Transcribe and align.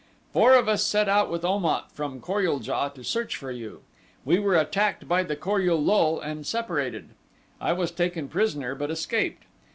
Four 0.33 0.55
of 0.55 0.67
us 0.67 0.83
set 0.83 1.07
out 1.07 1.29
with 1.29 1.45
Om 1.45 1.63
at 1.65 1.91
from 1.91 2.21
Kor 2.21 2.41
ul 2.43 2.57
JA 2.59 2.89
to 2.89 3.03
search 3.03 3.35
for 3.35 3.51
you. 3.51 3.83
We 4.25 4.39
were 4.39 4.55
attacked 4.55 5.07
by 5.07 5.21
the 5.21 5.35
Kor 5.35 5.61
ul 5.61 5.77
lul 5.77 6.19
and 6.19 6.43
separated. 6.43 7.09
I 7.61 7.73
was 7.73 7.91
taken 7.91 8.27
prisoner, 8.27 8.73
but 8.73 8.89
escaped. 8.89 9.43